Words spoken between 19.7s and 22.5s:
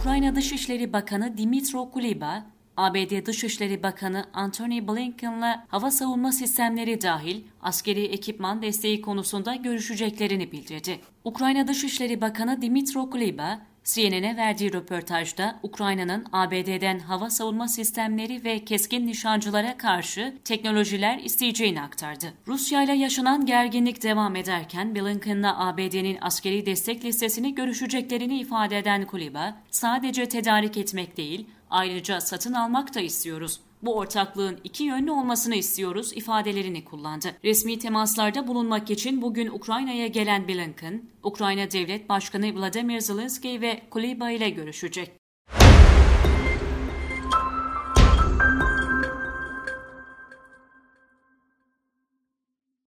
karşı teknolojiler isteyeceğini aktardı.